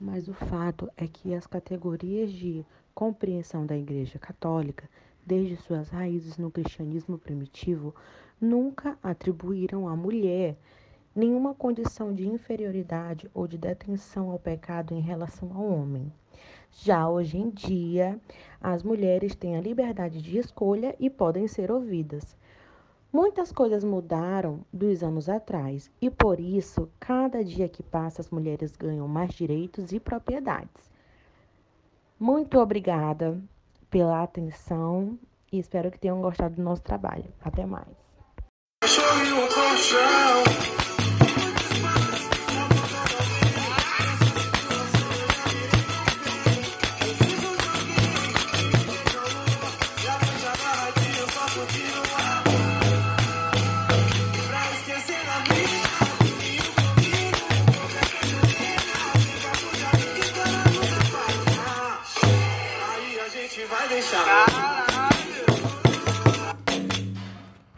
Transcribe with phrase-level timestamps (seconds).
[0.00, 2.64] Mas o fato é que as categorias de
[2.94, 4.88] compreensão da Igreja Católica,
[5.26, 7.92] desde suas raízes no cristianismo primitivo,
[8.40, 10.56] nunca atribuíram à mulher
[11.16, 16.12] nenhuma condição de inferioridade ou de detenção ao pecado em relação ao homem.
[16.70, 18.20] Já hoje em dia,
[18.60, 22.36] as mulheres têm a liberdade de escolha e podem ser ouvidas.
[23.10, 28.76] Muitas coisas mudaram dos anos atrás e por isso, cada dia que passa, as mulheres
[28.76, 30.90] ganham mais direitos e propriedades.
[32.20, 33.40] Muito obrigada
[33.88, 35.18] pela atenção
[35.50, 37.32] e espero que tenham gostado do nosso trabalho.
[37.40, 37.96] Até mais.
[63.58, 64.24] gente vai deixar.
[64.24, 65.17] Caralho.